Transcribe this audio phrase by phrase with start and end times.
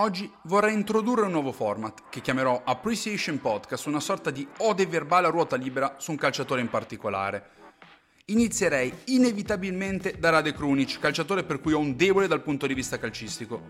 [0.00, 5.26] Oggi vorrei introdurre un nuovo format che chiamerò Appreciation Podcast, una sorta di ode verbale
[5.26, 7.50] a ruota libera su un calciatore in particolare.
[8.26, 12.98] Inizierei inevitabilmente da Rade Krunic, calciatore per cui ho un debole dal punto di vista
[12.98, 13.60] calcistico.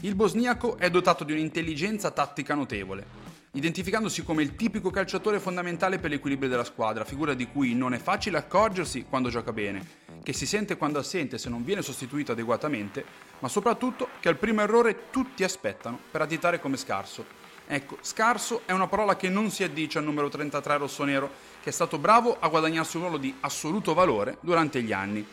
[0.00, 3.06] Il bosniaco è dotato di un'intelligenza tattica notevole,
[3.52, 7.98] identificandosi come il tipico calciatore fondamentale per l'equilibrio della squadra, figura di cui non è
[7.98, 9.86] facile accorgersi quando gioca bene,
[10.22, 13.04] che si sente quando assente se non viene sostituito adeguatamente,
[13.40, 17.40] ma soprattutto che al primo errore tutti aspettano per additare come scarso.
[17.66, 21.30] Ecco, scarso è una parola che non si addice al numero 33 rossonero,
[21.62, 25.26] che è stato bravo a guadagnarsi un ruolo di assoluto valore durante gli anni.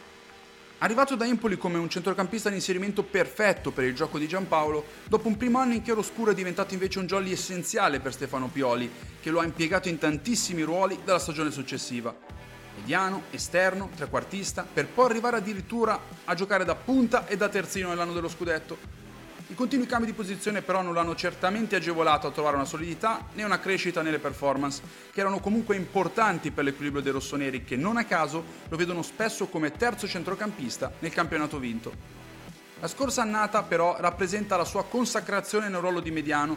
[0.82, 5.28] Arrivato da Empoli come un centrocampista di inserimento perfetto per il gioco di Giampaolo, dopo
[5.28, 9.30] un primo anno in chiaroscuro è diventato invece un jolly essenziale per Stefano Pioli, che
[9.30, 12.38] lo ha impiegato in tantissimi ruoli dalla stagione successiva
[12.80, 18.14] mediano, esterno, trequartista, per poi arrivare addirittura a giocare da punta e da terzino nell'anno
[18.14, 18.98] dello scudetto.
[19.48, 23.44] I continui cambi di posizione però non l'hanno certamente agevolato a trovare una solidità né
[23.44, 24.82] una crescita nelle performance,
[25.12, 29.48] che erano comunque importanti per l'equilibrio dei rossoneri che non a caso lo vedono spesso
[29.48, 31.92] come terzo centrocampista nel campionato vinto.
[32.80, 36.56] La scorsa annata però rappresenta la sua consacrazione nel ruolo di mediano,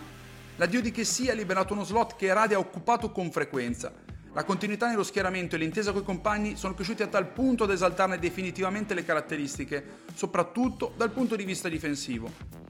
[0.56, 3.91] l'addio di che sia ha liberato uno slot che Radi ha occupato con frequenza,
[4.34, 8.19] la continuità nello schieramento e l'intesa coi compagni sono cresciuti a tal punto da esaltarne
[8.19, 12.60] definitivamente le caratteristiche, soprattutto dal punto di vista difensivo.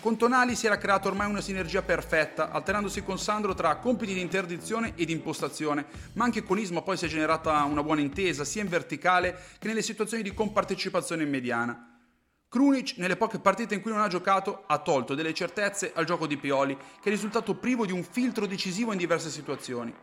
[0.00, 4.20] Con Tonali si era creata ormai una sinergia perfetta, alternandosi con Sandro tra compiti di
[4.20, 8.44] interdizione e di impostazione, ma anche con Isma poi si è generata una buona intesa,
[8.44, 11.98] sia in verticale che nelle situazioni di compartecipazione mediana.
[12.48, 16.26] Krunic, nelle poche partite in cui non ha giocato, ha tolto delle certezze al gioco
[16.26, 19.94] di Pioli, che è risultato privo di un filtro decisivo in diverse situazioni.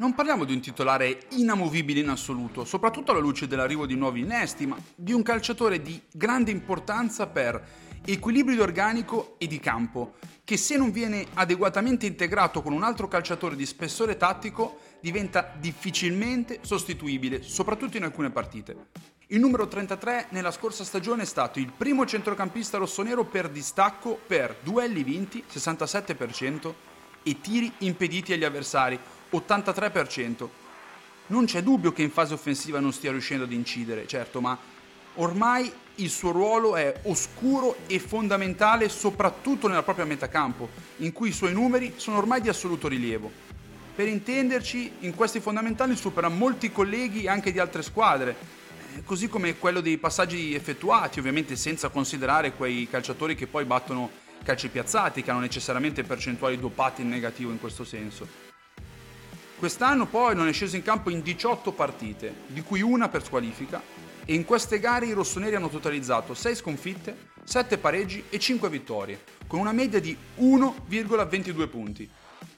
[0.00, 4.64] Non parliamo di un titolare inamovibile in assoluto, soprattutto alla luce dell'arrivo di nuovi innesti,
[4.64, 7.62] ma di un calciatore di grande importanza per
[8.06, 13.56] equilibrio organico e di campo, che se non viene adeguatamente integrato con un altro calciatore
[13.56, 18.86] di spessore tattico diventa difficilmente sostituibile, soprattutto in alcune partite.
[19.26, 24.56] Il numero 33 nella scorsa stagione è stato il primo centrocampista rossonero per distacco per
[24.62, 26.72] duelli vinti, 67%,
[27.22, 28.98] e tiri impediti agli avversari,
[29.32, 30.48] 83%.
[31.28, 34.58] Non c'è dubbio che in fase offensiva non stia riuscendo ad incidere, certo, ma
[35.14, 40.68] ormai il suo ruolo è oscuro e fondamentale soprattutto nella propria metacampo,
[40.98, 43.30] in cui i suoi numeri sono ormai di assoluto rilievo.
[43.94, 48.34] Per intenderci, in questi fondamentali supera molti colleghi anche di altre squadre,
[48.96, 54.10] eh, così come quello dei passaggi effettuati, ovviamente senza considerare quei calciatori che poi battono
[54.42, 58.49] calci piazzati, che hanno necessariamente percentuali dopate in negativo in questo senso.
[59.60, 63.82] Quest'anno poi non è sceso in campo in 18 partite, di cui una per squalifica,
[64.24, 69.22] e in queste gare i rossoneri hanno totalizzato 6 sconfitte, 7 pareggi e 5 vittorie,
[69.46, 72.08] con una media di 1,22 punti.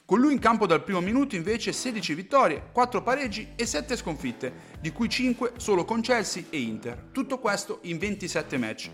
[0.04, 4.52] Con lui in campo dal primo minuto invece 16 vittorie, 4 pareggi e 7 sconfitte,
[4.80, 7.08] di cui 5 solo con Chelsea e Inter.
[7.10, 8.90] Tutto questo in 27 match.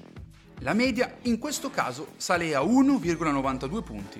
[0.61, 4.19] La media in questo caso sale a 1,92 punti.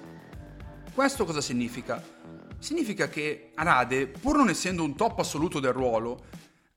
[0.93, 2.17] Questo cosa significa?
[2.59, 6.25] Significa che Arade, pur non essendo un top assoluto del ruolo,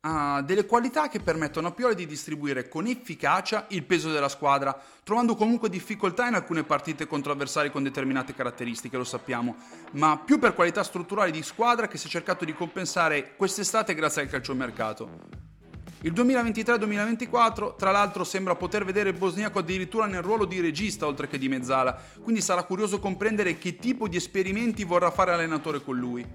[0.01, 4.79] ha delle qualità che permettono a Pioli di distribuire con efficacia il peso della squadra,
[5.03, 9.55] trovando comunque difficoltà in alcune partite contro avversari con determinate caratteristiche, lo sappiamo,
[9.91, 14.23] ma più per qualità strutturali di squadra che si è cercato di compensare quest'estate grazie
[14.23, 15.50] al calciomercato.
[16.03, 21.27] Il 2023-2024, tra l'altro, sembra poter vedere il bosniaco addirittura nel ruolo di regista oltre
[21.27, 25.97] che di mezzala, quindi sarà curioso comprendere che tipo di esperimenti vorrà fare l'allenatore con
[25.97, 26.27] lui.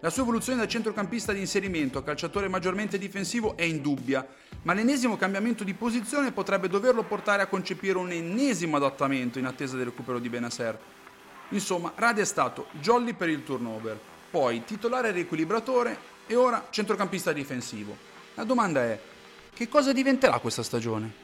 [0.00, 4.26] La sua evoluzione da centrocampista di inserimento a calciatore maggiormente difensivo è indubbia,
[4.64, 9.76] ma l'ennesimo cambiamento di posizione potrebbe doverlo portare a concepire un ennesimo adattamento in attesa
[9.78, 10.78] del recupero di Benaser.
[11.50, 13.98] Insomma, Radi è stato jolly per il turnover,
[14.30, 15.96] poi titolare riequilibratore
[16.26, 18.12] e ora centrocampista difensivo.
[18.34, 18.98] La domanda è,
[19.54, 21.23] che cosa diventerà questa stagione?